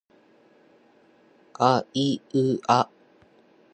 [1.59, 2.89] あいうあ